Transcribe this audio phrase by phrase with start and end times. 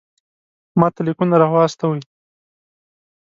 [0.79, 2.01] ماته لیکونه را واستوئ.